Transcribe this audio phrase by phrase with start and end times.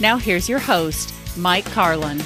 [0.00, 2.22] Now, here's your host, Mike Carlin.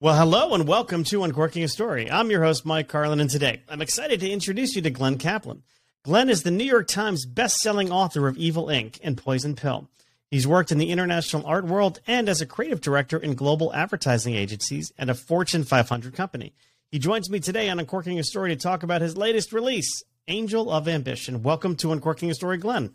[0.00, 2.10] Well, hello and welcome to Uncorking a Story.
[2.10, 5.62] I'm your host, Mike Carlin, and today I'm excited to introduce you to Glenn Kaplan.
[6.04, 8.98] Glenn is the New York Times best-selling author of Evil Inc.
[9.02, 9.88] and Poison Pill.
[10.30, 14.34] He's worked in the international art world and as a creative director in global advertising
[14.34, 16.52] agencies and a Fortune 500 company.
[16.90, 20.70] He joins me today on Uncorking a Story to talk about his latest release, Angel
[20.70, 21.42] of Ambition.
[21.42, 22.94] Welcome to Uncorking a Story, Glenn.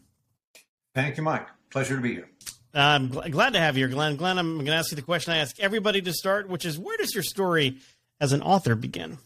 [0.94, 1.48] Thank you, Mike.
[1.70, 2.30] Pleasure to be here.
[2.74, 4.16] I'm gl- glad to have you here, Glenn.
[4.16, 6.78] Glenn, I'm going to ask you the question I ask everybody to start, which is
[6.78, 7.78] where does your story
[8.20, 9.18] as an author begin?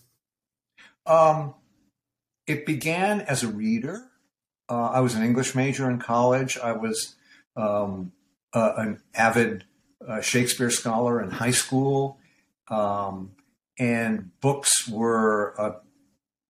[1.06, 1.54] Um,
[2.48, 4.04] it began as a reader.
[4.68, 6.58] Uh, I was an English major in college.
[6.58, 7.16] I was
[7.56, 8.12] um,
[8.54, 9.66] uh, an avid
[10.08, 12.20] uh, Shakespeare scholar in high school.
[12.70, 13.32] Um,
[13.80, 15.76] and books were a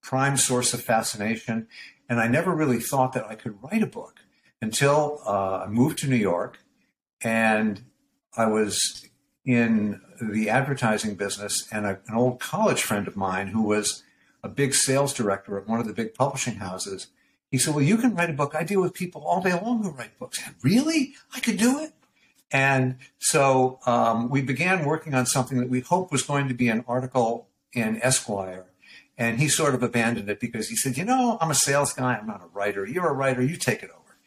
[0.09, 1.67] prime source of fascination.
[2.09, 4.21] And I never really thought that I could write a book
[4.59, 6.57] until uh, I moved to New York
[7.21, 7.83] and
[8.35, 9.07] I was
[9.45, 11.67] in the advertising business.
[11.71, 14.01] And a, an old college friend of mine who was
[14.43, 17.09] a big sales director at one of the big publishing houses,
[17.51, 18.55] he said, Well, you can write a book.
[18.55, 20.41] I deal with people all day long who write books.
[20.43, 21.13] And really?
[21.35, 21.93] I could do it?
[22.51, 26.67] And so um, we began working on something that we hoped was going to be
[26.67, 28.65] an article in Esquire.
[29.19, 32.15] And he sort of abandoned it because he said, You know, I'm a sales guy.
[32.15, 32.87] I'm not a writer.
[32.87, 33.43] You're a writer.
[33.43, 34.17] You take it over.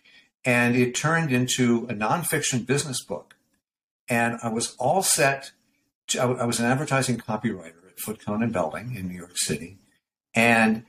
[0.45, 3.35] And it turned into a nonfiction business book.
[4.07, 5.53] And I was all set.
[6.09, 9.39] To, I, I was an advertising copywriter at Foote Cone and Belding in New York
[9.39, 9.79] City.
[10.35, 10.85] And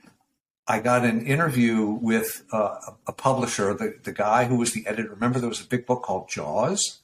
[0.68, 2.76] I got an interview with uh,
[3.06, 5.10] a publisher, the, the guy who was the editor.
[5.10, 7.00] Remember, there was a big book called Jaws?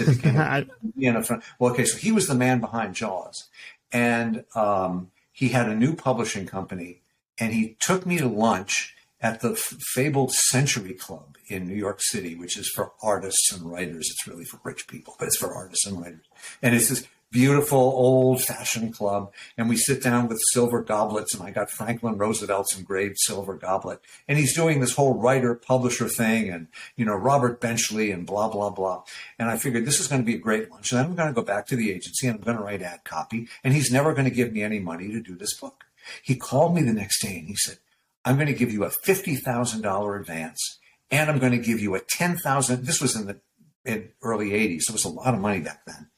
[1.58, 3.48] well, okay, so he was the man behind Jaws.
[3.92, 7.00] And um, he had a new publishing company,
[7.38, 12.34] and he took me to lunch at the fabled Century Club in New York City,
[12.34, 14.08] which is for artists and writers.
[14.10, 16.26] It's really for rich people, but it's for artists and writers.
[16.60, 19.32] And it's this beautiful old fashioned club.
[19.56, 24.00] And we sit down with silver goblets, and I got Franklin Roosevelt's engraved silver goblet.
[24.26, 28.48] And he's doing this whole writer publisher thing, and you know Robert Benchley and blah
[28.48, 29.02] blah blah.
[29.38, 30.92] And I figured this is going to be a great lunch.
[30.92, 33.04] And I'm going to go back to the agency and I'm going to write ad
[33.04, 33.48] copy.
[33.62, 35.84] And he's never going to give me any money to do this book.
[36.22, 37.78] He called me the next day and he said,
[38.24, 40.78] I'm going to give you a $50,000 advance
[41.10, 42.84] and I'm going to give you a 10,000.
[42.84, 43.40] This was in the
[43.84, 44.82] in early 80s.
[44.82, 46.08] So it was a lot of money back then.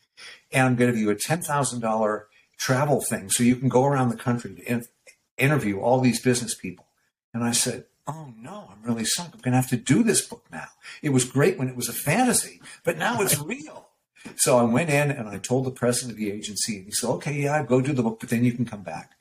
[0.53, 2.22] And I'm going to give you a $10,000
[2.59, 4.84] travel thing so you can go around the country to in,
[5.38, 6.87] interview all these business people.
[7.33, 9.34] And I said, Oh no, I'm really sunk.
[9.34, 10.66] I'm going to have to do this book now.
[11.00, 13.88] It was great when it was a fantasy, but now it's real.
[14.37, 17.09] So I went in and I told the president of the agency, and he said,
[17.11, 19.12] Okay, yeah, go do the book, but then you can come back.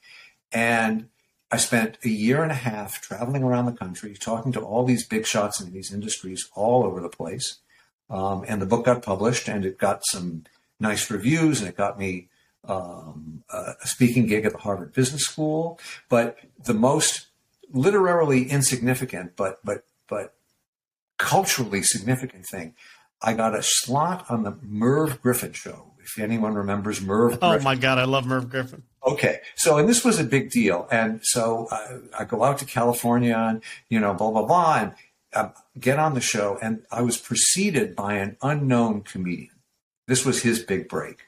[0.51, 1.09] And
[1.51, 5.05] I spent a year and a half traveling around the country, talking to all these
[5.05, 7.59] big shots in these industries all over the place.
[8.09, 10.45] Um, and the book got published, and it got some
[10.79, 12.29] nice reviews, and it got me
[12.65, 15.79] um, a speaking gig at the Harvard Business School.
[16.09, 17.27] But the most
[17.71, 20.33] literarily insignificant, but but but
[21.17, 22.75] culturally significant thing,
[23.21, 25.93] I got a slot on the Merv Griffin show.
[26.01, 27.37] If anyone remembers Merv.
[27.41, 27.63] Oh Griffin.
[27.63, 28.83] my God, I love Merv Griffin.
[29.05, 32.65] Okay, so and this was a big deal, and so I, I go out to
[32.65, 34.93] California, and you know, blah blah blah, and
[35.33, 35.49] uh,
[35.79, 39.58] get on the show, and I was preceded by an unknown comedian.
[40.09, 41.27] This was his big break,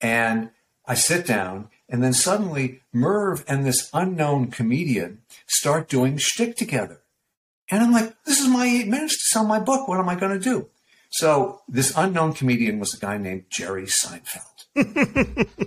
[0.00, 0.50] and
[0.84, 7.00] I sit down, and then suddenly Merv and this unknown comedian start doing shtick together,
[7.70, 9.86] and I'm like, this is my eight minutes to sell my book.
[9.86, 10.68] What am I going to do?
[11.10, 14.66] So this unknown comedian was a guy named Jerry Seinfeld.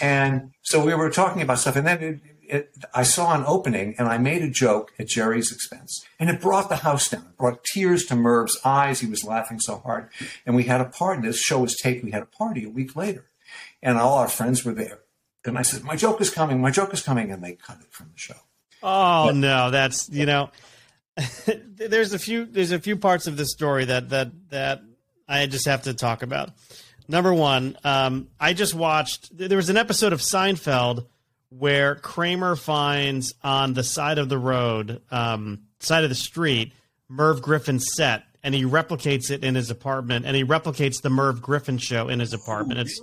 [0.00, 3.94] and so we were talking about stuff, and then it, it, I saw an opening,
[3.98, 7.22] and I made a joke at Jerry's expense, and it brought the house down.
[7.22, 9.00] It brought tears to Merv's eyes.
[9.00, 10.08] He was laughing so hard,
[10.44, 11.22] and we had a party.
[11.22, 12.04] This show was taped.
[12.04, 13.26] We had a party a week later,
[13.82, 15.00] and all our friends were there.
[15.44, 16.60] And I said, "My joke is coming.
[16.60, 18.34] My joke is coming," and they cut it from the show.
[18.82, 20.50] Oh but, no, that's you know,
[21.66, 24.82] there's a few there's a few parts of this story that that that
[25.28, 26.50] I just have to talk about.
[27.08, 29.36] Number one, um, I just watched.
[29.36, 31.06] There was an episode of Seinfeld
[31.50, 36.72] where Kramer finds on the side of the road, um, side of the street,
[37.08, 41.40] Merv Griffin's set, and he replicates it in his apartment, and he replicates the Merv
[41.40, 42.80] Griffin show in his apartment.
[42.80, 43.00] It's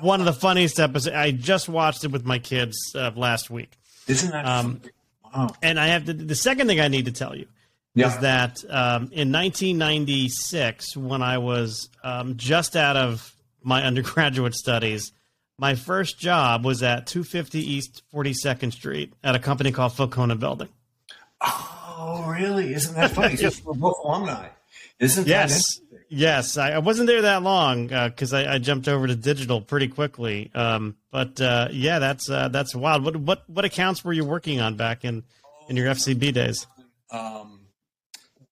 [0.00, 1.14] one of the funniest episodes.
[1.14, 3.72] I just watched it with my kids uh, last week.
[4.06, 4.80] Isn't that um,
[5.34, 5.50] wow.
[5.62, 7.46] And I have to, the second thing I need to tell you
[7.94, 8.08] yeah.
[8.08, 15.12] is that um, in 1996, when I was um, just out of my undergraduate studies,
[15.58, 20.36] my first job was at 250 East 42nd Street at a company called Foote Cone
[20.38, 20.68] Belding.
[21.40, 22.74] Oh, really?
[22.74, 23.36] Isn't that funny?
[23.64, 24.48] we're both alumni.
[24.98, 25.62] Isn't yes.
[26.08, 29.60] Yes, I, I, wasn't there that long because uh, I, I, jumped over to digital
[29.60, 30.50] pretty quickly.
[30.54, 33.04] Um, but uh, yeah, that's uh, that's wild.
[33.04, 35.24] What what what accounts were you working on back in
[35.68, 36.66] in your FCB days?
[37.10, 37.66] Um,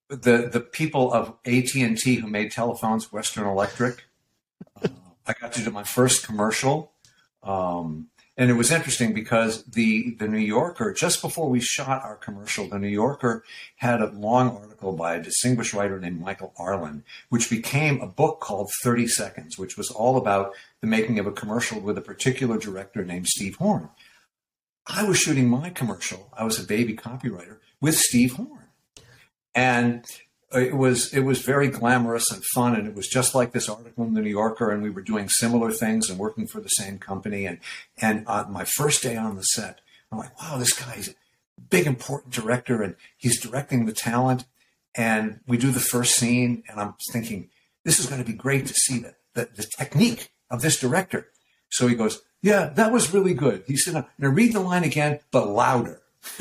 [0.09, 4.03] the the people of AT and T who made telephones, Western Electric.
[4.83, 4.89] Uh,
[5.27, 6.92] I got to do my first commercial,
[7.43, 12.17] um, and it was interesting because the the New Yorker just before we shot our
[12.17, 13.45] commercial, the New Yorker
[13.77, 18.41] had a long article by a distinguished writer named Michael Arlen, which became a book
[18.41, 22.57] called Thirty Seconds, which was all about the making of a commercial with a particular
[22.59, 23.91] director named Steve Horn.
[24.87, 26.33] I was shooting my commercial.
[26.37, 28.69] I was a baby copywriter with Steve Horn,
[29.55, 30.05] and
[30.55, 34.05] it was it was very glamorous and fun and it was just like this article
[34.05, 36.99] in the new yorker and we were doing similar things and working for the same
[36.99, 37.59] company and
[38.01, 41.15] and uh, my first day on the set i'm like wow this guy's a
[41.71, 44.45] big important director and he's directing the talent
[44.95, 47.49] and we do the first scene and i'm thinking
[47.85, 51.29] this is going to be great to see the, the, the technique of this director.
[51.71, 53.65] So he goes yeah that was really good.
[53.67, 56.03] He said now read the line again but louder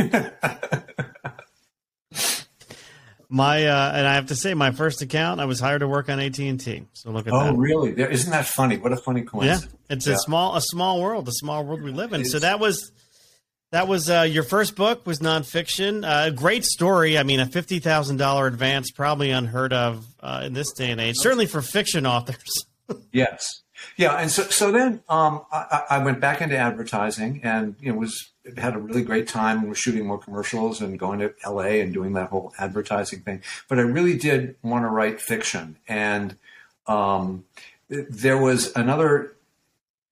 [3.33, 6.09] My uh, and I have to say, my first account, I was hired to work
[6.09, 6.83] on AT and T.
[6.91, 7.53] So look at oh, that.
[7.53, 7.97] Oh, really?
[7.97, 8.75] Isn't that funny?
[8.75, 9.71] What a funny coincidence.
[9.71, 10.15] Yeah, it's yeah.
[10.15, 12.25] a small, a small world, a small world we live in.
[12.25, 12.91] So that was
[13.71, 16.03] that was uh, your first book was nonfiction.
[16.03, 17.17] A uh, great story.
[17.17, 20.99] I mean, a fifty thousand dollar advance, probably unheard of uh, in this day and
[20.99, 21.15] age.
[21.17, 22.65] Certainly for fiction authors.
[23.13, 23.47] yes.
[23.95, 27.97] Yeah, and so so then um, I, I, went back into advertising, and you know
[27.97, 29.59] was had a really great time.
[29.59, 31.81] and Was shooting more commercials and going to L.A.
[31.81, 33.41] and doing that whole advertising thing.
[33.67, 36.35] But I really did want to write fiction, and
[36.88, 37.45] um,
[37.89, 39.35] there was another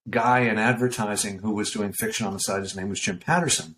[0.09, 2.61] guy in advertising who was doing fiction on the side.
[2.61, 3.75] His name was Jim Patterson,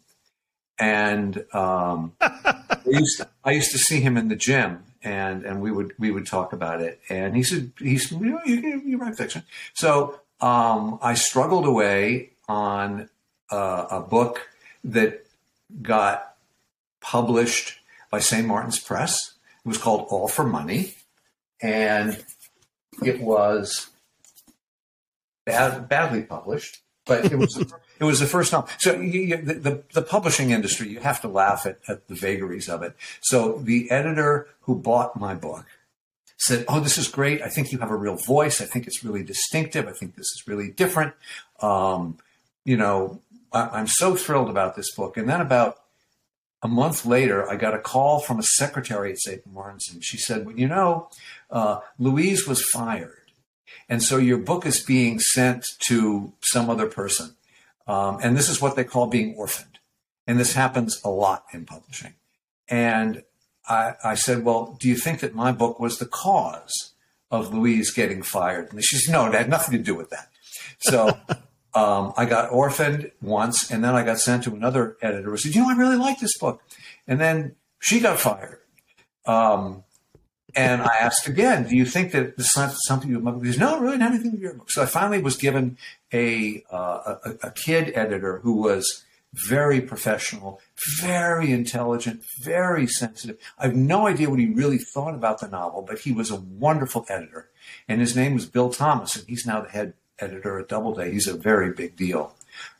[0.80, 5.62] and um, I, used to, I used to see him in the gym and and
[5.62, 7.00] we would we would talk about it.
[7.10, 9.44] And he said, he said, you, know, you, you write fiction.
[9.74, 13.10] So um, I struggled away on
[13.52, 14.50] uh, a book
[14.84, 15.26] that
[15.82, 16.36] got
[17.02, 18.48] published by St.
[18.48, 19.34] Martin's Press.
[19.66, 20.96] It was called All for Money,
[21.62, 22.24] and
[23.04, 23.90] it was
[25.46, 27.58] bad, badly published, but it was
[28.00, 28.66] it was the first time.
[28.80, 32.16] So you, you, the, the, the publishing industry, you have to laugh at, at the
[32.16, 32.96] vagaries of it.
[33.22, 35.66] So the editor who bought my book
[36.38, 37.42] said, "Oh, this is great.
[37.42, 38.62] I think you have a real voice.
[38.62, 39.88] I think it's really distinctive.
[39.88, 41.14] I think this is really different.
[41.62, 42.18] Um,
[42.66, 43.22] you know,
[43.54, 45.78] I, am so thrilled about this book." And then about
[46.64, 49.46] a month later, I got a call from a secretary at St.
[49.46, 51.10] Martin's, and she said, "Well, you know,
[51.50, 53.32] uh, Louise was fired,
[53.90, 57.36] and so your book is being sent to some other person."
[57.88, 59.80] Um, and this is what they call being orphaned.
[60.28, 62.14] And this happens a lot in publishing.
[62.70, 63.24] And
[63.68, 66.94] I, I, said, Well, do you think that my book was the cause
[67.30, 68.72] of Louise getting fired?
[68.72, 70.30] And she said, No, it had nothing to do with that.
[70.80, 71.18] So
[71.74, 75.56] um, I got orphaned once, and then I got sent to another editor who said,
[75.56, 76.62] You know, I really like this book.
[77.08, 78.60] And then she got fired.
[79.26, 79.84] Um,
[80.56, 83.40] and I asked again, do you think that this is something you remember?
[83.44, 84.70] He goes, no, really not anything to your book.
[84.70, 85.78] So I finally was given
[86.12, 90.60] a, uh, a, a kid editor who was very professional,
[91.00, 93.38] very intelligent, very sensitive.
[93.58, 96.36] I have no idea what he really thought about the novel, but he was a
[96.36, 97.50] wonderful editor.
[97.88, 101.12] And his name was Bill Thomas, and he's now the head editor at Doubleday.
[101.12, 102.34] He's a very big deal.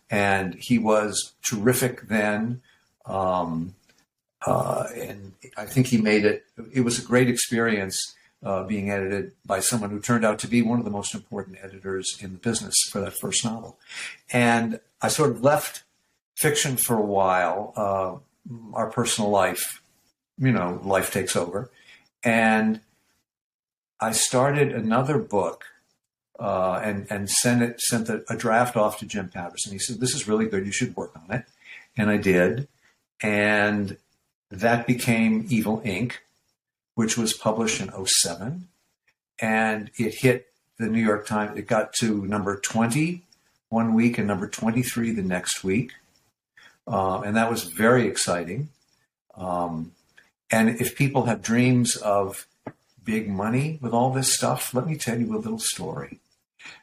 [0.10, 2.62] And he was terrific then.
[3.06, 3.76] Um,
[4.46, 6.46] uh, and I think he made it.
[6.74, 10.62] It was a great experience uh, being edited by someone who turned out to be
[10.62, 13.78] one of the most important editors in the business for that first novel.
[14.32, 15.84] And I sort of left
[16.38, 17.74] fiction for a while.
[17.76, 18.16] Uh,
[18.74, 19.82] our personal life,
[20.40, 21.70] you know, life takes over.
[22.24, 22.82] And
[24.00, 25.66] I started another book
[26.40, 29.72] uh, and and sent it sent a, a, draft off to Jim Patterson.
[29.72, 30.66] He said, "This is really good.
[30.66, 31.46] You should work on it."
[31.98, 32.68] And I did,
[33.22, 33.98] and
[34.50, 36.14] that became Evil Inc.,
[36.96, 38.68] which was published in 07.
[39.40, 40.48] and it hit
[40.78, 41.58] the New York Times.
[41.58, 43.24] It got to number 20
[43.70, 45.94] one week and number 23 the next week,
[46.88, 48.70] uh, and that was very exciting.
[49.36, 49.94] Um,
[50.52, 52.46] and if people have dreams of
[53.04, 56.20] big money with all this stuff, let me tell you a little story.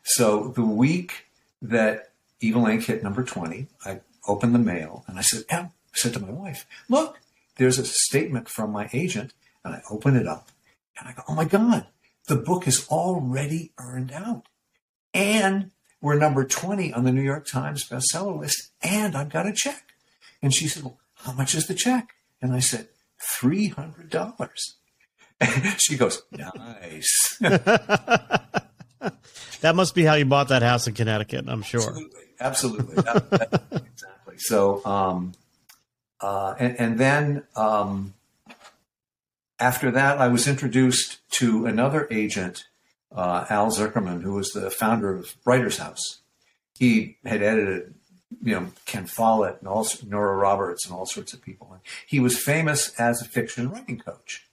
[0.05, 1.27] So the week
[1.63, 2.11] that
[2.41, 2.85] Evil Inc.
[2.85, 6.67] hit number 20, I opened the mail and I said, I said to my wife,
[6.89, 7.19] look,
[7.57, 9.33] there's a statement from my agent.
[9.65, 10.51] And I open it up
[10.99, 11.87] and I go, oh my God,
[12.27, 14.47] the book is already earned out.
[15.13, 18.71] And we're number 20 on the New York Times bestseller list.
[18.83, 19.93] And I've got a check.
[20.41, 22.15] And she said, well, how much is the check?
[22.41, 22.89] And I said,
[23.41, 24.75] $300.
[25.79, 27.37] she goes, nice.
[27.41, 28.45] that
[29.75, 31.81] must be how you bought that house in Connecticut, I'm sure.
[31.81, 32.23] Absolutely.
[32.41, 32.95] Absolutely.
[32.97, 34.39] That, that, exactly.
[34.39, 35.33] So, um,
[36.21, 38.15] uh, and, and, then um,
[39.59, 42.67] after that, I was introduced to another agent,
[43.15, 46.21] uh, Al Zuckerman, who was the founder of Writers House.
[46.77, 47.95] He had edited,
[48.43, 51.71] you know, Ken Follett and Nora Roberts and all sorts of people.
[51.73, 54.48] And he was famous as a fiction writing coach.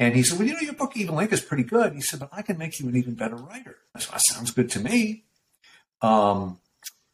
[0.00, 1.92] And he said, Well, you know, your book, Evil Inc., is pretty good.
[1.92, 3.76] He said, But I can make you an even better writer.
[3.94, 5.24] I said, That sounds good to me.
[6.00, 6.58] Um,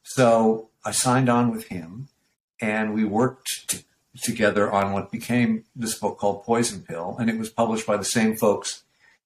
[0.04, 2.08] so I signed on with him
[2.60, 3.84] and we worked t-
[4.22, 7.16] together on what became this book called Poison Pill.
[7.18, 8.84] And it was published by the same folks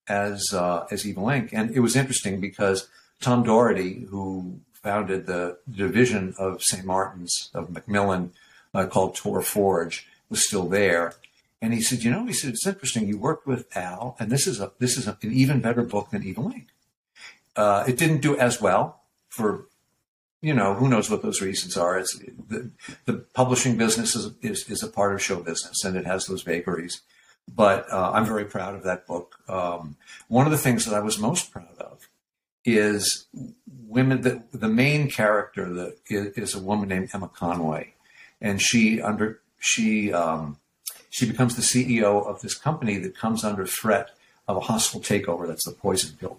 [0.08, 1.04] as, uh, as.
[1.04, 2.88] And it was interesting because
[3.20, 6.86] Tom Doherty, who founded the division of St.
[6.86, 8.32] Martin's of Macmillan
[8.72, 11.14] uh, called Tor Forge, was still there.
[11.62, 13.06] And he said, you know, he said, it's interesting.
[13.06, 16.10] You worked with Al, and this is a this is a, an even better book
[16.10, 16.66] than Evil Inc.
[17.54, 19.66] Uh, it didn't do as well for,
[20.40, 21.98] you know, who knows what those reasons are.
[21.98, 22.70] It's, the,
[23.04, 26.42] the publishing business is, is, is a part of show business, and it has those
[26.42, 27.02] vagaries.
[27.52, 29.36] But uh, I'm very proud of that book.
[29.48, 29.96] Um,
[30.28, 32.08] one of the things that I was most proud of
[32.64, 33.26] is
[33.86, 34.22] women.
[34.22, 37.94] The, the main character that is, is a woman named Emma Conway,
[38.40, 40.59] and she under she um,
[41.10, 44.10] she becomes the CEO of this company that comes under threat
[44.48, 45.46] of a hostile takeover.
[45.46, 46.38] That's the poison pill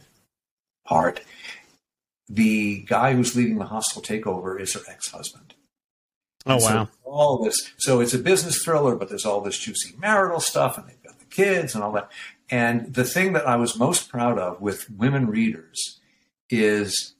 [0.85, 1.21] part.
[2.27, 5.53] The guy who's leading the hostile takeover is her ex-husband.
[6.45, 6.85] Oh and wow!
[6.85, 10.77] So all this, so it's a business thriller, but there's all this juicy marital stuff,
[10.77, 12.09] and they've got the kids and all that.
[12.49, 15.99] And the thing that I was most proud of with women readers
[16.49, 17.13] is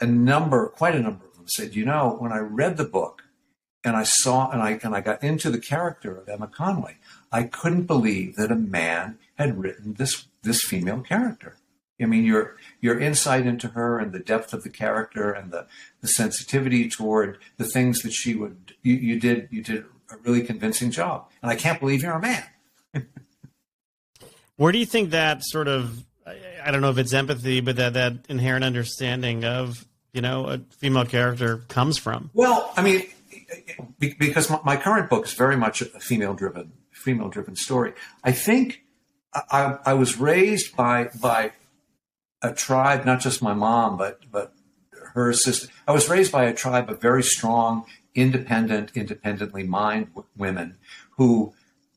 [0.00, 3.22] a number, quite a number of them said, you know, when I read the book,
[3.84, 6.96] and I saw and I and I got into the character of Emma Conway.
[7.32, 11.56] I couldn't believe that a man had written this this female character.
[12.00, 15.66] I mean, your your insight into her and the depth of the character and the,
[16.00, 20.42] the sensitivity toward the things that she would you, you did you did a really
[20.42, 21.28] convincing job.
[21.42, 22.44] And I can't believe you're a man.
[24.56, 27.94] Where do you think that sort of I don't know if it's empathy, but that
[27.94, 32.30] that inherent understanding of you know a female character comes from?
[32.32, 33.04] Well, I mean,
[33.98, 37.92] because my, current book is very much a female driven female driven story.
[38.22, 38.82] I think
[39.32, 41.52] I, I, was raised by by
[42.42, 44.52] a tribe, not just my mom, but but
[45.14, 45.68] her sister.
[45.86, 50.76] I was raised by a tribe of very strong, independent, independently mind women
[51.16, 51.54] who,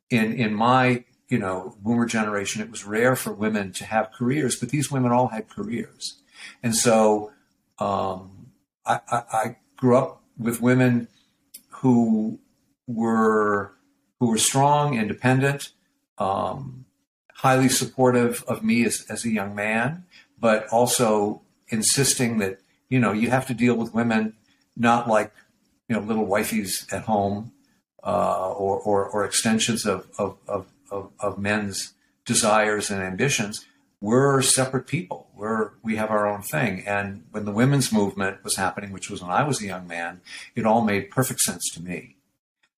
[0.10, 4.56] in in my you know boomer generation, it was rare for women to have careers,
[4.60, 6.22] but these women all had careers,
[6.62, 7.32] and so
[7.80, 8.52] um,
[8.86, 11.08] I, I, I grew up with women
[11.84, 12.40] who
[12.88, 13.74] were
[14.20, 15.72] who were strong, independent,
[16.18, 16.86] um,
[17.36, 20.06] highly supportive of me as, as a young man,
[20.40, 24.34] but also insisting that you know you have to deal with women
[24.78, 25.32] not like
[25.90, 27.52] you know little wifeys at home
[28.04, 30.68] uh, or, or, or extensions of, of, of,
[31.20, 31.94] of, men's
[32.26, 33.66] desires and ambitions.
[34.04, 35.30] We're separate people.
[35.34, 36.84] We're we have our own thing.
[36.86, 40.20] And when the women's movement was happening, which was when I was a young man,
[40.58, 42.18] it all made perfect sense to me.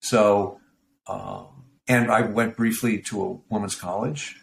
[0.01, 0.59] So,
[1.07, 1.47] um,
[1.87, 4.35] and I went briefly to a women's college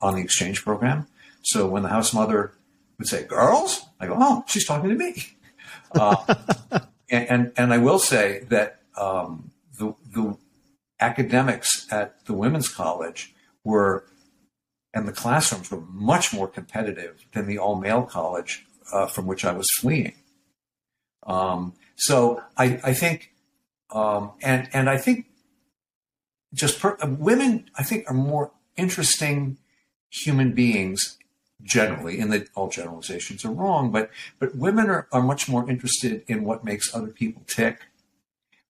[0.00, 1.06] on the exchange program.
[1.42, 2.54] So when the house mother
[2.98, 5.14] would say, "Girls," I go, "Oh, she's talking to me."
[5.94, 6.16] Uh,
[7.08, 10.36] and, and, and I will say that um, the the
[10.98, 14.04] academics at the women's college were
[14.96, 19.44] and the classrooms were much more competitive than the all male college uh, from which
[19.44, 20.14] I was fleeing.
[21.26, 23.34] Um, so I, I think,
[23.90, 25.26] um, and and I think
[26.54, 29.58] just per, women, I think, are more interesting
[30.08, 31.18] human beings
[31.62, 36.24] generally, and that all generalizations are wrong, but but women are, are much more interested
[36.26, 37.80] in what makes other people tick.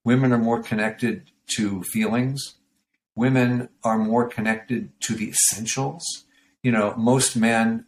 [0.02, 2.56] Women are more connected to feelings.
[3.16, 6.24] Women are more connected to the essentials.
[6.62, 7.86] You know, most men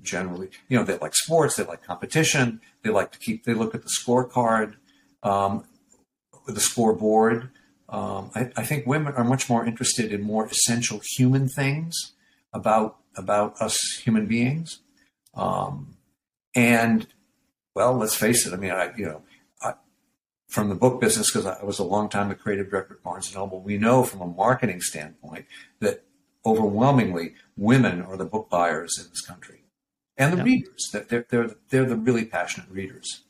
[0.00, 3.74] generally, you know, they like sports, they like competition, they like to keep, they look
[3.74, 4.74] at the scorecard,
[5.22, 5.64] um,
[6.46, 7.50] the scoreboard.
[7.88, 12.12] Um, I, I, think women are much more interested in more essential human things
[12.52, 14.80] about about us human beings.
[15.34, 15.96] Um,
[16.54, 17.06] and
[17.74, 18.52] well, let's face it.
[18.52, 19.22] I mean, I you know,
[20.48, 23.26] from the book business because I was a long time a creative director at Barnes
[23.26, 23.60] and Noble.
[23.60, 25.46] We know from a marketing standpoint
[25.80, 26.04] that
[26.44, 29.64] overwhelmingly women are the book buyers in this country,
[30.16, 30.42] and the yeah.
[30.44, 30.88] readers.
[30.92, 33.24] That they're, they're they're the really passionate readers.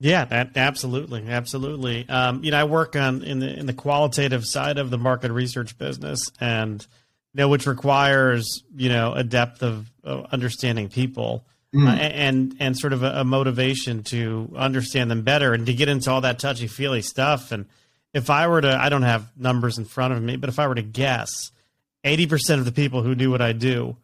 [0.00, 2.08] Yeah, that, absolutely, absolutely.
[2.08, 5.30] Um, you know, I work on in the in the qualitative side of the market
[5.30, 6.86] research business, and
[7.34, 11.86] you know, which requires you know a depth of, of understanding people mm.
[11.86, 15.88] uh, and and sort of a, a, motivation to understand them better and to get
[15.88, 17.52] into all that touchy feely stuff.
[17.52, 17.66] And
[18.12, 20.68] if I were to, I don't have numbers in front of me, but if I
[20.68, 21.28] were to guess,
[22.04, 23.96] eighty percent of the people who do what I do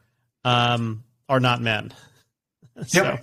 [0.44, 1.92] um, are not men.
[2.86, 3.18] so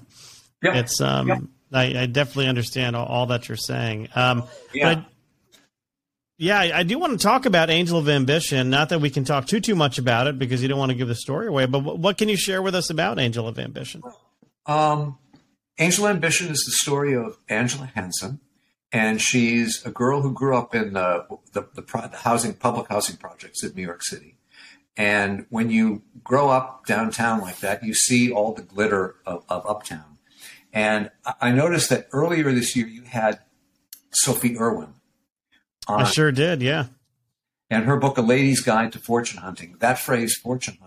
[0.64, 0.76] yep.
[0.76, 1.40] It's um, yep.
[1.72, 4.10] I, I, definitely understand all, all, that you're saying.
[4.16, 5.04] Um, yeah.
[6.40, 8.70] Yeah, I do want to talk about Angel of Ambition.
[8.70, 10.96] Not that we can talk too too much about it because you don't want to
[10.96, 11.66] give the story away.
[11.66, 14.04] But what can you share with us about Angel of Ambition?
[14.68, 15.18] Um,
[15.80, 18.40] Angel Ambition is the story of Angela Hansen,
[18.92, 23.18] and she's a girl who grew up in the the, the, the housing public housing
[23.18, 24.38] projects in New York City.
[24.98, 29.66] And when you grow up downtown like that, you see all the glitter of, of
[29.68, 30.18] uptown.
[30.74, 33.40] And I noticed that earlier this year you had
[34.12, 34.96] Sophie Irwin
[35.88, 36.02] on.
[36.02, 36.88] I sure did, yeah.
[37.70, 40.87] And her book, A Lady's Guide to Fortune Hunting, that phrase, fortune hunter.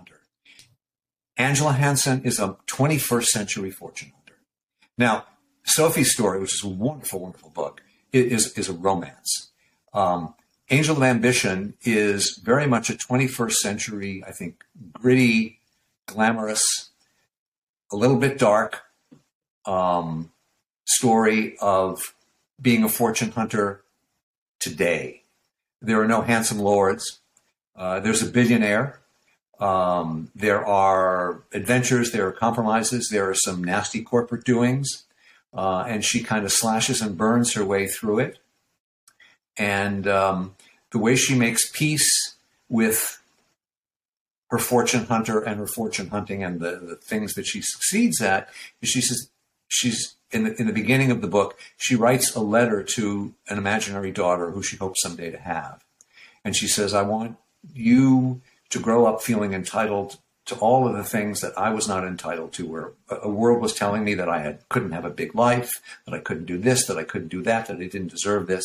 [1.40, 4.38] Angela Hansen is a 21st century fortune hunter.
[4.98, 5.24] Now,
[5.64, 7.81] Sophie's story, which is a wonderful, wonderful book,
[8.12, 9.50] is, is a romance.
[9.94, 10.35] Um,
[10.68, 15.61] Angel of Ambition is very much a 21st century, I think, gritty,
[16.05, 16.90] glamorous,
[17.90, 18.83] a little bit dark
[19.64, 20.33] um,
[20.85, 22.14] story of
[22.61, 23.83] being a fortune hunter
[24.59, 25.22] today.
[25.81, 27.20] There are no handsome lords.
[27.74, 28.99] Uh, there's a billionaire.
[29.61, 32.12] Um, there are adventures.
[32.12, 33.09] There are compromises.
[33.11, 35.05] There are some nasty corporate doings.
[35.53, 38.38] Uh, and she kind of slashes and burns her way through it.
[39.57, 40.55] And um,
[40.90, 42.37] the way she makes peace
[42.68, 43.20] with
[44.49, 48.49] her fortune hunter and her fortune hunting and the, the things that she succeeds at
[48.81, 49.29] is she says
[49.68, 53.59] she's in the, in the beginning of the book, she writes a letter to an
[53.59, 55.85] imaginary daughter who she hopes someday to have.
[56.44, 57.37] And she says, I want
[57.75, 62.04] you to grow up feeling entitled to all of the things that I was not
[62.04, 65.35] entitled to, where a world was telling me that I had, couldn't have a big
[65.35, 65.70] life,
[66.06, 68.64] that I couldn't do this, that I couldn't do that, that I didn't deserve this.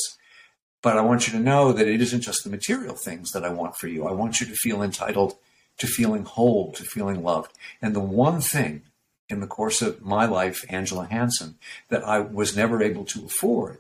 [0.82, 3.50] But I want you to know that it isn't just the material things that I
[3.50, 4.08] want for you.
[4.08, 5.36] I want you to feel entitled
[5.78, 7.52] to feeling whole, to feeling loved.
[7.82, 8.84] And the one thing
[9.28, 11.56] in the course of my life, Angela Hansen,
[11.90, 13.80] that I was never able to afford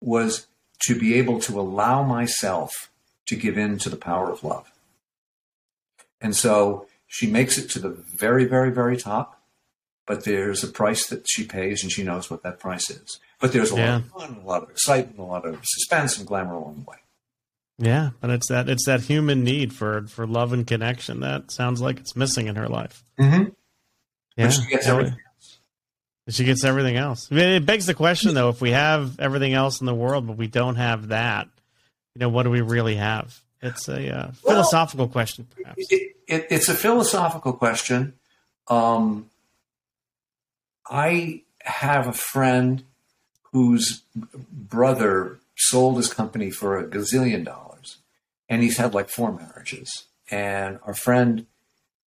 [0.00, 0.46] was
[0.86, 2.90] to be able to allow myself
[3.26, 4.70] to give in to the power of love.
[6.20, 9.40] And so she makes it to the very, very, very top,
[10.06, 13.20] but there's a price that she pays and she knows what that price is.
[13.40, 13.92] But there's a yeah.
[13.92, 16.90] lot of fun, a lot of excitement, a lot of suspense and glamour along the
[16.90, 16.96] way.
[17.78, 21.80] Yeah, and it's that it's that human need for for love and connection that sounds
[21.82, 23.04] like it's missing in her life.
[23.20, 23.50] Mm-hmm.
[24.36, 25.58] Yeah, she gets everything else.
[26.28, 27.28] She gets everything else.
[27.30, 30.26] I mean, it begs the question, though: if we have everything else in the world,
[30.26, 31.48] but we don't have that,
[32.14, 33.38] you know, what do we really have?
[33.62, 35.86] It's a uh, philosophical well, question, perhaps.
[35.90, 38.14] It, it, it's a philosophical question.
[38.68, 39.30] Um,
[40.88, 42.84] I have a friend
[43.52, 47.98] whose brother sold his company for a gazillion dollars,
[48.48, 50.04] and he's had like four marriages.
[50.30, 51.46] And our friend,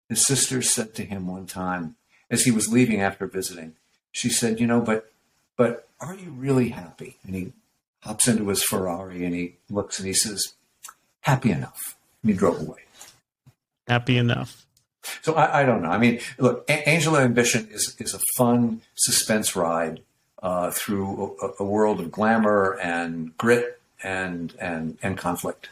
[0.07, 1.95] his sister, said to him one time,
[2.29, 3.73] as he was leaving after visiting,
[4.11, 5.11] she said, "You know, but
[5.57, 7.53] but are you really happy?" And he
[8.01, 10.53] hops into his Ferrari and he looks and he says,
[11.29, 12.79] "Happy enough." And he drove away.
[13.87, 14.65] Happy enough.
[15.21, 15.89] So I, I don't know.
[15.89, 20.01] I mean, look, a- Angel of Ambition is is a fun suspense ride
[20.43, 25.69] uh, through a, a world of glamour and grit and and and conflict.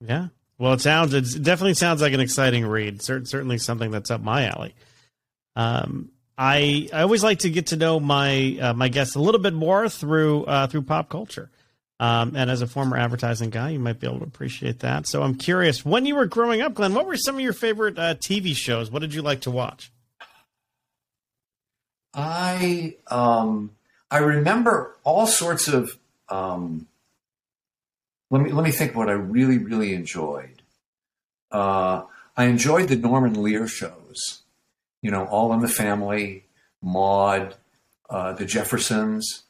[0.00, 0.28] Yeah.
[0.58, 3.00] Well, it sounds it definitely sounds like an exciting read.
[3.02, 4.74] Certainly something that's up my alley.
[5.56, 9.40] Um, I I always like to get to know my uh, my guests a little
[9.40, 11.50] bit more through uh, through pop culture.
[12.00, 15.06] Um, and as a former advertising guy, you might be able to appreciate that.
[15.06, 17.98] So I'm curious, when you were growing up, Glenn, what were some of your favorite
[17.98, 18.90] uh, TV shows?
[18.90, 19.90] What did you like to watch?
[22.14, 23.72] I um,
[24.10, 25.96] I remember all sorts of.
[26.28, 26.86] Um,
[28.30, 30.62] let me let me think what I really really enjoyed.
[31.50, 32.02] Uh,
[32.36, 34.42] I enjoyed the Norman Lear shows.
[35.02, 36.44] You know, All in the Family,
[36.82, 37.54] Maude,
[38.10, 39.44] uh, The Jeffersons,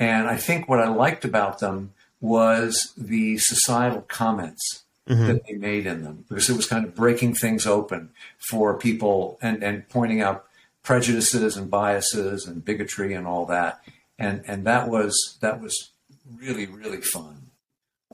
[0.00, 5.26] and I think what I liked about them was the societal comments mm-hmm.
[5.26, 8.08] that they made in them because it was kind of breaking things open
[8.38, 10.46] for people and and pointing out
[10.82, 13.82] prejudices and biases and bigotry and all that.
[14.18, 15.90] And and that was that was
[16.34, 17.50] really really fun.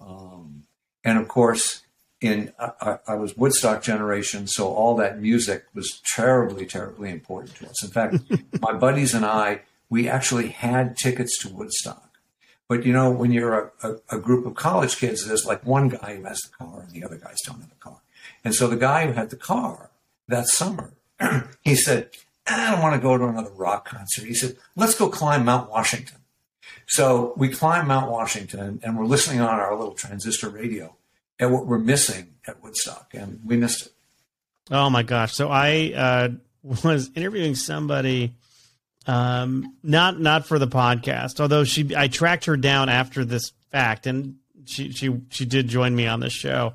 [0.01, 0.65] Um,
[1.05, 1.83] and of course,
[2.21, 7.69] in I, I, was Woodstock generation, so all that music was terribly terribly important to
[7.69, 7.85] us.
[7.85, 8.17] In fact,
[8.61, 12.19] my buddies and I we actually had tickets to Woodstock.
[12.69, 15.89] But you know, when you're a, a, a, group of college kids, there's like one
[15.89, 18.01] guy who has the car and the other guys don't have a car.
[18.45, 19.91] And so the guy who had the car
[20.27, 20.93] that summer,
[21.63, 22.11] he said,
[22.47, 24.25] I don't want to go to another rock concert.
[24.25, 26.19] He said, let's go climb Mount Washington.
[26.87, 30.97] So we climbed Mount Washington and we're listening on our little transistor radio
[31.39, 33.93] at what we're missing at Woodstock, and we missed it.
[34.71, 35.35] Oh my gosh!
[35.35, 36.29] So I uh,
[36.85, 38.33] was interviewing somebody,
[39.07, 44.07] um, not not for the podcast, although she I tracked her down after this fact,
[44.07, 46.75] and she she she did join me on this show.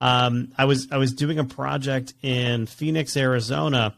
[0.00, 3.94] Um, I was I was doing a project in Phoenix, Arizona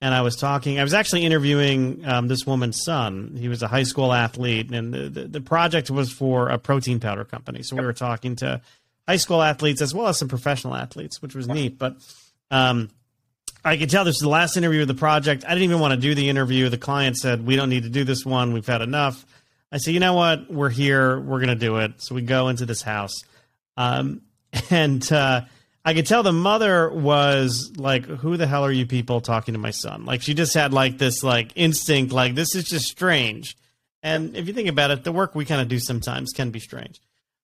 [0.00, 0.78] and I was talking.
[0.78, 3.36] I was actually interviewing um, this woman's son.
[3.38, 7.00] He was a high school athlete, and the, the, the, project was for a protein
[7.00, 7.62] powder company.
[7.62, 8.60] So we were talking to
[9.08, 11.78] high school athletes as well as some professional athletes, which was neat.
[11.78, 11.96] But
[12.50, 12.90] um,
[13.64, 15.44] I could tell this is the last interview of the project.
[15.44, 16.68] I didn't even want to do the interview.
[16.68, 18.52] The client said, "We don't need to do this one.
[18.52, 19.24] We've had enough."
[19.70, 20.50] I said, "You know what?
[20.50, 21.18] We're here.
[21.18, 23.14] We're going to do it." So we go into this house,
[23.76, 24.22] um,
[24.70, 25.10] and.
[25.12, 25.42] Uh,
[25.84, 29.58] I could tell the mother was like, "Who the hell are you people talking to
[29.58, 33.56] my son?" Like she just had like this like instinct, like this is just strange.
[34.02, 36.60] And if you think about it, the work we kind of do sometimes can be
[36.60, 37.00] strange.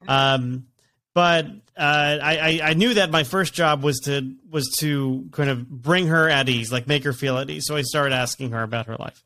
[0.07, 0.67] Um,
[1.15, 1.47] but
[1.77, 6.09] uh, I, I knew that my first job was to was to kind of bring
[6.09, 7.65] her at ease, like make her feel at ease.
[7.67, 9.23] So I started asking her about her life,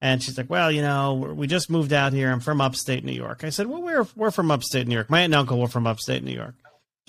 [0.00, 2.30] and she's like, "Well, you know, we just moved out here.
[2.30, 5.10] I'm from upstate New York." I said, "Well, we're we're from upstate New York.
[5.10, 6.54] My aunt and uncle were from upstate New York."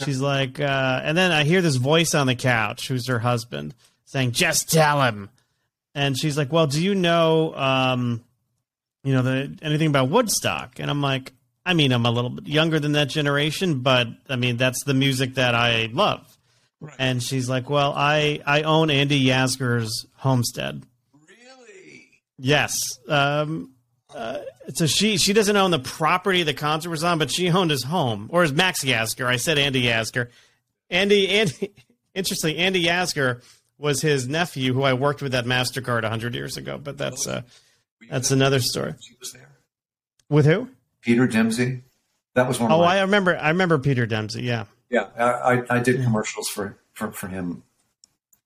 [0.05, 3.75] She's like, uh, and then I hear this voice on the couch, who's her husband,
[4.05, 5.29] saying, "Just tell him."
[5.93, 8.23] And she's like, "Well, do you know, um,
[9.03, 11.33] you know, the anything about Woodstock?" And I'm like,
[11.69, 14.93] "I mean, I'm a little bit younger than that generation, but I mean, that's the
[14.93, 16.25] music that I love."
[16.81, 16.95] Right.
[16.97, 20.83] And she's like, "Well, I I own Andy Yasgur's homestead."
[21.27, 22.09] Really?
[22.37, 22.77] Yes.
[23.07, 23.71] Um,
[24.15, 24.39] uh,
[24.73, 27.83] so she she doesn't own the property the concert was on, but she owned his
[27.83, 29.25] home, or is Max Yasgur.
[29.25, 30.29] I said Andy Yasgur.
[30.89, 31.73] Andy Andy.
[32.15, 33.43] Interestingly, Andy Yasgur
[33.77, 36.79] was his nephew, who I worked with at Mastercard hundred years ago.
[36.79, 37.43] But that's uh,
[38.09, 38.95] that's another story.
[38.99, 39.49] She was there
[40.29, 40.69] with who?
[41.01, 41.83] Peter Dempsey.
[42.35, 42.71] That was one.
[42.71, 43.37] Oh, I remember.
[43.37, 44.43] I remember Peter Dempsey.
[44.43, 44.65] Yeah.
[44.89, 47.61] Yeah, I, I did commercials for, for, for him,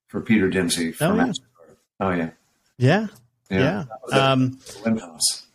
[0.07, 1.75] for Peter Dempsey for oh, Mastercard.
[2.01, 2.31] Oh yeah.
[2.77, 3.07] Yeah.
[3.49, 3.85] Yeah.
[4.11, 4.31] yeah.
[4.31, 5.45] Um, House.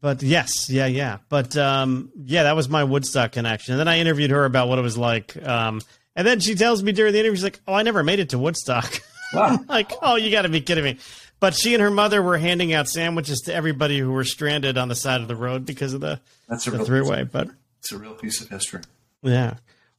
[0.00, 1.18] But yes, yeah, yeah.
[1.28, 3.74] But um, yeah, that was my Woodstock connection.
[3.74, 5.36] And then I interviewed her about what it was like.
[5.46, 5.82] Um,
[6.16, 8.30] and then she tells me during the interview, she's like, "Oh, I never made it
[8.30, 9.00] to Woodstock."
[9.32, 9.60] Wow.
[9.68, 10.98] like, oh, you got to be kidding me.
[11.40, 14.88] But she and her mother were handing out sandwiches to everybody who were stranded on
[14.88, 17.24] the side of the road because of the, That's a the three-way.
[17.24, 17.48] But
[17.78, 18.82] it's a real piece of history.
[19.22, 19.54] Yeah.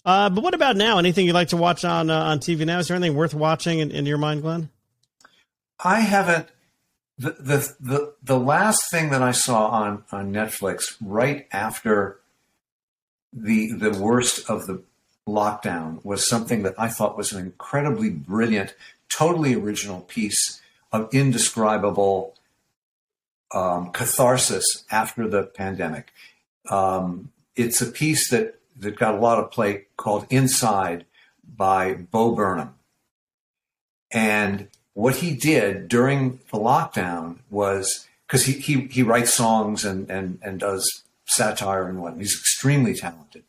[0.06, 1.00] Uh, but what about now?
[1.00, 2.80] Anything you'd like to watch on uh, on TV now?
[2.80, 4.70] Is there anything worth watching in, in your mind, Glenn?
[5.84, 6.48] I haven't
[7.18, 12.20] the, the the the last thing that I saw on on Netflix right after
[13.32, 14.82] the the worst of the
[15.28, 18.74] lockdown was something that I thought was an incredibly brilliant,
[19.16, 20.61] totally original piece
[20.92, 22.36] of indescribable
[23.54, 26.12] um, catharsis after the pandemic.
[26.70, 31.06] Um, it's a piece that that got a lot of play called Inside
[31.58, 32.76] by Bo Burnham,
[34.12, 40.10] and what he did during the lockdown was because he, he, he writes songs and,
[40.10, 42.18] and, and does satire and what.
[42.18, 43.44] He's extremely talented.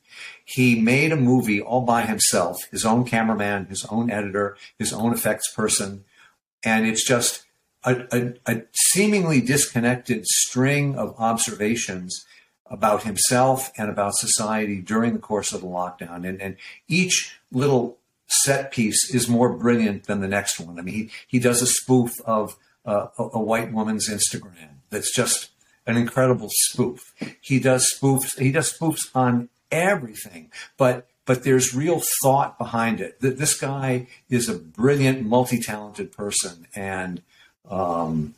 [0.44, 5.12] He made a movie all by himself, his own cameraman, his own editor, his own
[5.12, 6.04] effects person.
[6.64, 7.44] And it's just
[7.84, 12.24] a, a, a seemingly disconnected string of observations
[12.66, 16.26] about himself and about society during the course of the lockdown.
[16.26, 16.56] And, and
[16.88, 20.78] each little set piece is more brilliant than the next one.
[20.78, 25.14] I mean, he, he does a spoof of uh, a, a white woman's Instagram that's
[25.14, 25.50] just
[25.86, 27.00] an incredible spoof.
[27.40, 28.38] He does spoofs.
[28.38, 33.20] He does spoofs on everything, but but there's real thought behind it.
[33.20, 37.22] This guy is a brilliant, multi-talented person, and
[37.68, 38.34] um,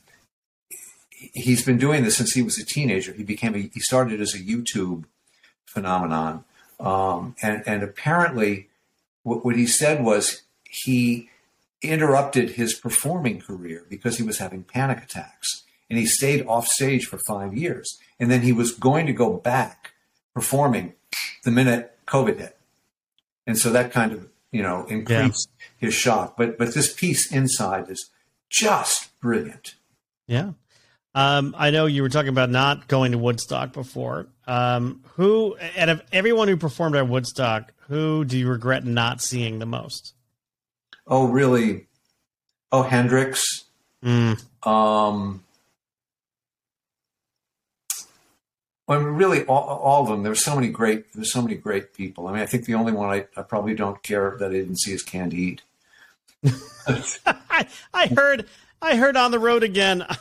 [1.33, 3.13] he's been doing this since he was a teenager.
[3.13, 5.05] He became a, he started as a YouTube
[5.67, 6.45] phenomenon,
[6.79, 8.69] um, and and apparently,
[9.23, 11.31] what, what he said was he
[11.83, 17.07] interrupted his performing career because he was having panic attacks, and he stayed off stage
[17.07, 19.93] for five years, and then he was going to go back
[20.35, 20.95] performing
[21.45, 22.54] the minute COVID hit,
[23.47, 25.87] and so that kind of you know increased yeah.
[25.87, 26.37] his shock.
[26.37, 28.11] But but this piece inside is
[28.51, 29.75] just brilliant.
[30.27, 30.53] Yeah.
[31.17, 34.27] Um, I know you were talking about not going to Woodstock before.
[34.47, 39.61] Um, who, out of everyone who performed at Woodstock, who do you regret not seeing
[39.61, 40.15] the most?
[41.07, 41.87] Oh, really?
[42.73, 43.65] Oh, Hendrix.
[44.03, 44.43] Mm.
[44.67, 45.44] Um,
[48.87, 50.23] well, really, all, all, of them.
[50.23, 51.13] There's so many great.
[51.15, 52.29] There's so many great people.
[52.29, 54.79] I mean, I think the only one I, I probably don't care that I didn't
[54.79, 55.63] see is Canned Heat.
[56.87, 58.47] I, I heard.
[58.83, 60.05] I heard on the road again.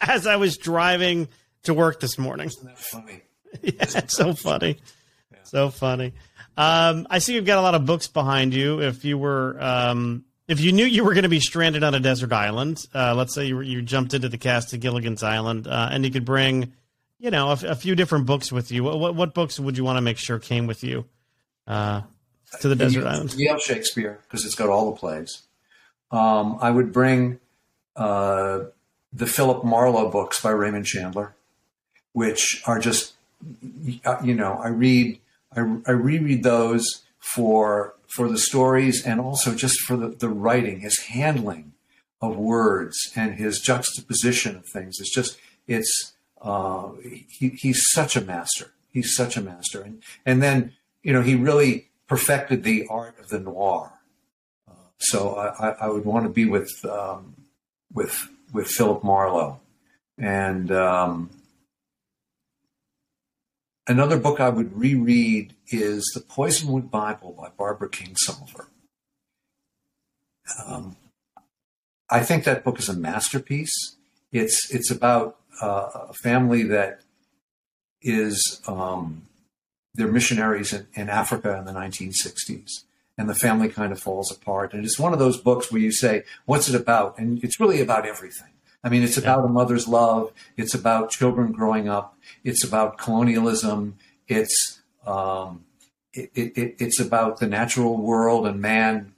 [0.00, 1.28] as I was driving
[1.64, 2.48] to work this morning.
[2.48, 3.22] Isn't that funny?
[3.62, 4.78] yeah, it's so funny.
[5.32, 5.38] Yeah.
[5.44, 6.12] So funny.
[6.56, 8.80] Um, I see you've got a lot of books behind you.
[8.80, 12.00] If you were, um, if you knew you were going to be stranded on a
[12.00, 15.88] desert island, uh, let's say you, you jumped into the cast of Gilligan's Island, uh,
[15.92, 16.72] and you could bring,
[17.18, 18.84] you know, a, a, few different books with you.
[18.84, 21.04] What, what, what books would you want to make sure came with you
[21.66, 22.02] uh,
[22.60, 23.34] to the desert island?
[23.36, 25.42] Yeah, Shakespeare because it's got all the plays.
[26.10, 27.40] Um, I would bring
[27.96, 28.60] uh,
[29.12, 31.34] the Philip Marlowe books by Raymond Chandler,
[32.12, 33.14] which are just,
[34.22, 35.20] you know, I read,
[35.54, 40.80] I, I reread those for for the stories and also just for the, the writing,
[40.80, 41.72] his handling
[42.22, 44.96] of words and his juxtaposition of things.
[44.98, 46.90] It's just, it's, uh,
[47.28, 48.72] he, he's such a master.
[48.90, 49.82] He's such a master.
[49.82, 50.72] And, and then,
[51.02, 53.92] you know, he really perfected the art of the noir.
[54.68, 57.34] Uh, so I, I, would want to be with, um,
[57.92, 59.60] with with Philip Marlowe.
[60.16, 61.30] And um,
[63.86, 68.66] another book I would reread is The Poisonwood Bible by Barbara Kingsolver.
[70.66, 70.96] Um,
[72.10, 73.96] I think that book is a masterpiece.
[74.32, 77.00] It's it's about uh, a family that
[78.02, 79.22] is um,
[79.94, 82.84] they're missionaries in, in Africa in the 1960s,
[83.16, 84.72] and the family kind of falls apart.
[84.72, 87.80] And it's one of those books where you say, "What's it about?" And it's really
[87.80, 88.52] about everything.
[88.84, 90.32] I mean, it's about a mother's love.
[90.56, 92.16] It's about children growing up.
[92.44, 93.96] It's about colonialism.
[94.28, 95.64] It's um,
[96.12, 99.14] it, it, it's about the natural world and man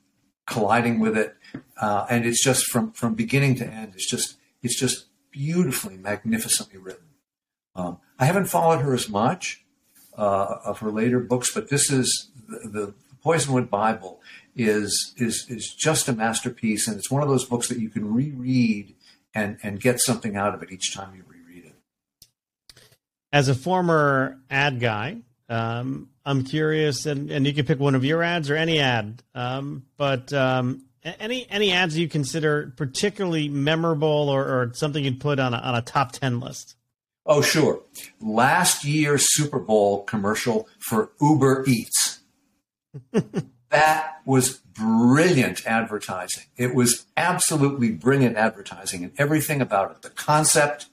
[0.46, 1.36] colliding with it.
[1.80, 3.92] Uh, and it's just from from beginning to end.
[3.94, 7.06] It's just it's just beautifully, magnificently written.
[7.74, 9.64] Um, I haven't followed her as much
[10.16, 14.20] uh, of her later books, but this is the, the Poisonwood Bible
[14.56, 18.12] is is is just a masterpiece, and it's one of those books that you can
[18.12, 18.94] reread
[19.34, 22.80] and and get something out of it each time you reread it.
[23.32, 28.04] As a former ad guy, um, I'm curious, and, and you can pick one of
[28.04, 34.28] your ads or any ad, um, but um, any any ads you consider particularly memorable
[34.28, 36.76] or, or something you'd put on a, on a top ten list.
[37.26, 37.82] Oh, sure.
[38.20, 42.20] Last year's Super Bowl commercial for Uber Eats.
[43.70, 46.44] that was brilliant advertising.
[46.56, 50.02] It was absolutely brilliant advertising and everything about it.
[50.02, 50.86] The concept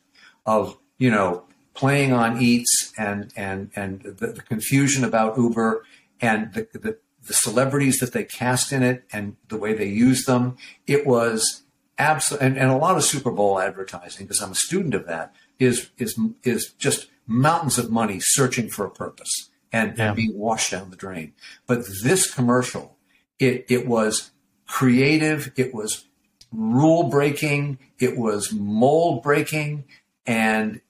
[0.46, 1.44] of, you know,
[1.74, 5.84] playing on eats and and and the, the confusion about Uber
[6.20, 10.26] and the, the, the celebrities that they cast in it and the way they use
[10.26, 10.58] them.
[10.86, 11.64] It was
[11.98, 15.36] absolutely and, and a lot of Super Bowl advertising because I'm a student of that
[15.60, 20.08] is is is just mountains of money searching for a purpose and, yeah.
[20.08, 21.34] and being washed down the drain.
[21.66, 22.98] But this commercial,
[23.38, 24.32] it, it was
[24.66, 26.06] creative, it was
[26.52, 29.86] rule breaking, it was mold breaking,
[30.26, 30.82] and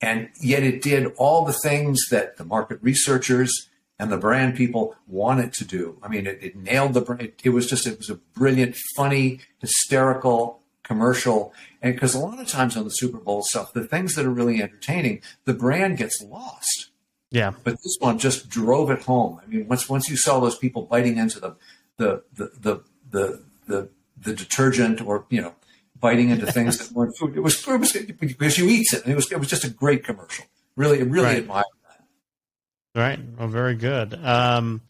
[0.00, 4.96] and yet it did all the things that the market researchers and the brand people
[5.06, 5.98] wanted to do.
[6.02, 7.22] I mean, it, it nailed the brand.
[7.22, 11.52] It, it was just, it was a brilliant, funny, hysterical commercial.
[11.80, 14.30] And because a lot of times on the Super Bowl stuff, the things that are
[14.30, 16.90] really entertaining, the brand gets lost.
[17.30, 17.52] Yeah.
[17.64, 19.40] But this one just drove it home.
[19.42, 21.56] I mean, once once you saw those people biting into the
[21.96, 25.54] the the the the the, the detergent or you know
[25.98, 29.04] biting into things that weren't food, it was, it was because you eat it.
[29.04, 30.44] And it was it was just a great commercial.
[30.76, 31.36] Really, really right.
[31.38, 31.64] admire
[32.94, 33.00] that.
[33.00, 33.18] Right.
[33.38, 34.14] Well, very good.
[34.14, 34.80] Um,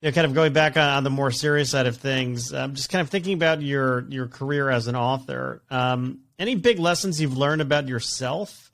[0.00, 2.74] you know, kind of going back on, on, the more serious side of things, I'm
[2.74, 5.62] just kind of thinking about your your career as an author.
[5.70, 8.70] Um, any big lessons you've learned about yourself?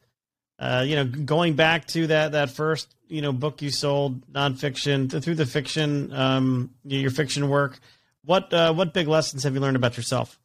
[0.59, 5.23] Uh, you know, going back to that that first you know book you sold, nonfiction
[5.23, 7.79] through the fiction, um, your fiction work.
[8.25, 10.39] What uh, what big lessons have you learned about yourself?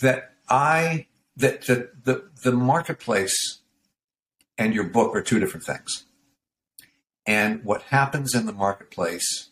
[0.00, 3.60] That I that the the the marketplace
[4.58, 6.05] and your book are two different things.
[7.26, 9.50] And what happens in the marketplace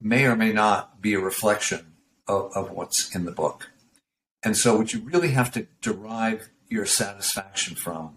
[0.00, 1.92] may or may not be a reflection
[2.26, 3.70] of, of what's in the book.
[4.42, 8.16] And so, what you really have to derive your satisfaction from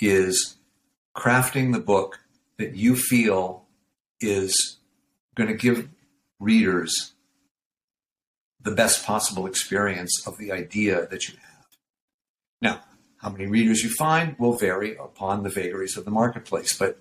[0.00, 0.56] is
[1.16, 2.18] crafting the book
[2.58, 3.66] that you feel
[4.20, 4.78] is
[5.36, 5.88] going to give
[6.40, 7.12] readers
[8.60, 11.66] the best possible experience of the idea that you have.
[12.60, 12.80] Now,
[13.18, 17.00] how many readers you find will vary upon the vagaries of the marketplace, but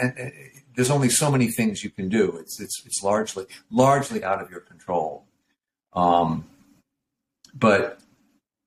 [0.00, 0.32] and,
[0.78, 2.36] there's only so many things you can do.
[2.36, 5.24] It's it's it's largely largely out of your control.
[5.92, 6.44] Um,
[7.52, 7.98] but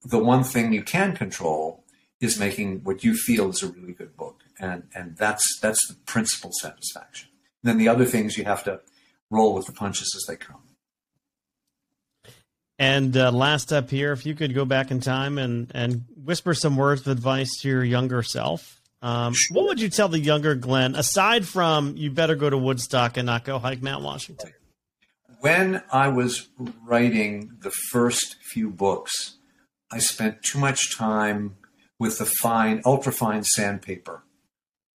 [0.04, 1.86] the one thing you can control
[2.20, 5.94] is making what you feel is a really good book, and and that's that's the
[6.06, 7.30] principal satisfaction.
[7.63, 8.82] And then the other things you have to
[9.30, 10.63] roll with the punches as they come.
[12.78, 16.54] And uh, last up here, if you could go back in time and and whisper
[16.54, 19.34] some words of advice to your younger self, um.
[19.52, 23.26] What would you tell the younger Glenn, aside from you better go to Woodstock and
[23.26, 24.54] not go hike Mount Washington?
[25.40, 26.50] When I was
[26.84, 29.38] writing the first few books,
[29.92, 31.58] I spent too much time
[31.98, 34.24] with the fine, ultrafine sandpaper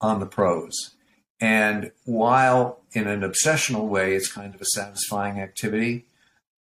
[0.00, 0.94] on the prose.
[1.40, 6.06] And while in an obsessional way, it's kind of a satisfying activity,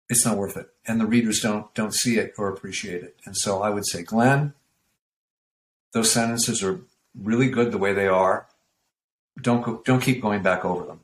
[0.10, 0.70] it's not worth it.
[0.88, 3.16] And the readers don't don't see it or appreciate it.
[3.26, 4.54] And so I would say, Glenn,
[5.94, 6.82] those sentences are
[7.22, 8.48] really good the way they are.
[9.42, 11.00] Don't go, don't keep going back over them.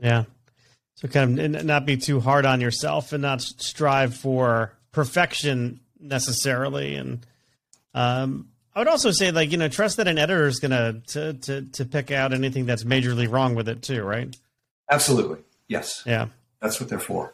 [0.00, 0.24] Yeah.
[0.96, 6.96] So kind of not be too hard on yourself and not strive for perfection necessarily.
[6.96, 7.24] And
[7.94, 11.34] um, I would also say like you know trust that an editor is gonna to
[11.34, 14.34] to to pick out anything that's majorly wrong with it too, right?
[14.90, 15.38] Absolutely.
[15.68, 16.02] Yes.
[16.06, 16.28] Yeah.
[16.60, 17.32] That's what they're for.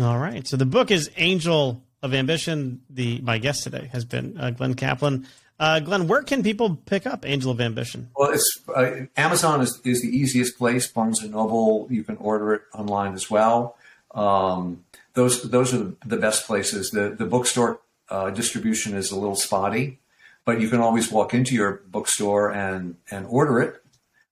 [0.00, 0.46] All right.
[0.46, 2.80] So the book is Angel of Ambition.
[2.90, 5.26] The my guest today has been uh, Glenn Kaplan.
[5.58, 8.10] Uh, Glenn, where can people pick up Angel of Ambition?
[8.16, 10.86] Well, it's uh, Amazon is, is the easiest place.
[10.86, 13.76] Barnes and Noble, you can order it online as well.
[14.14, 16.90] Um, those those are the best places.
[16.90, 19.98] The the bookstore uh, distribution is a little spotty,
[20.44, 23.82] but you can always walk into your bookstore and and order it.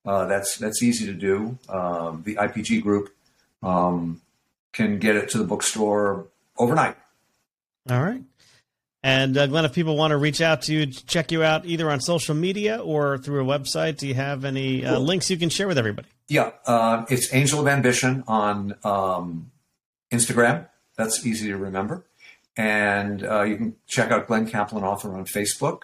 [0.05, 1.59] Uh, that's that's easy to do.
[1.71, 3.15] Um, the IPG group
[3.63, 4.21] um,
[4.73, 6.27] can get it to the bookstore
[6.59, 6.97] overnight.
[7.91, 8.23] All right.
[9.05, 11.91] And uh, Glenn, if people want to reach out to you, check you out either
[11.91, 15.51] on social media or through a website, do you have any uh, links you can
[15.51, 16.09] share with everybody?
[16.27, 19.51] Yeah, uh, it's Angel of Ambition on um,
[20.11, 20.67] Instagram.
[20.97, 22.03] That's easy to remember.
[22.57, 25.83] And uh, you can check out Glenn Kaplan Author on Facebook.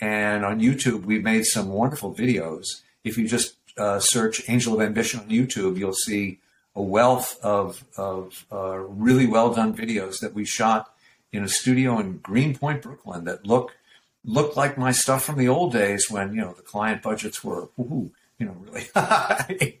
[0.00, 2.64] And on YouTube, we've made some wonderful videos.
[3.04, 6.38] If you just uh, search Angel of Ambition on YouTube, you'll see
[6.74, 10.94] a wealth of, of uh, really well done videos that we shot
[11.32, 13.76] in a studio in Greenpoint, Brooklyn that look
[14.24, 17.68] looked like my stuff from the old days when you know the client budgets were
[17.78, 19.80] you know really.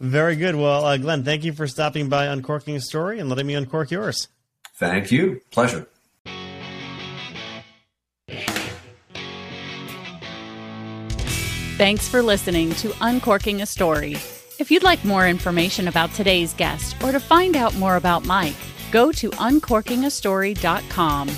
[0.00, 0.56] Very good.
[0.56, 3.90] Well, uh, Glenn, thank you for stopping by Uncorking a Story and letting me uncork
[3.90, 4.28] yours.
[4.74, 5.40] Thank you.
[5.50, 5.86] Pleasure.
[11.76, 14.12] Thanks for listening to Uncorking a Story.
[14.58, 18.54] If you'd like more information about today's guest or to find out more about Mike,
[18.94, 21.28] go to uncorkingastory.com.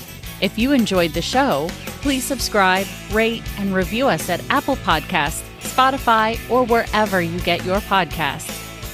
[0.43, 1.69] If you enjoyed the show,
[2.03, 7.79] please subscribe, rate, and review us at Apple Podcasts, Spotify, or wherever you get your
[7.79, 8.53] podcasts.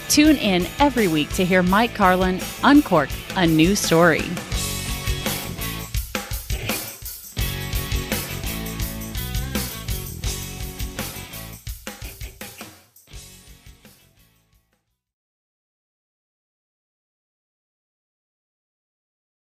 [0.08, 4.22] Tune in every week to hear Mike Carlin uncork a new story.